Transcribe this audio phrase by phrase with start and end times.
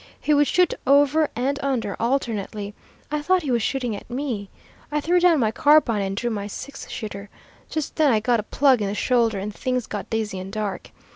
[0.19, 2.73] He would shoot over and under alternately.
[3.11, 4.49] I thought he was shooting at me.
[4.91, 7.29] I threw down my carbine and drew my six shooter.
[7.69, 10.89] Just then I got a plug in the shoulder, and things got dizzy and dark.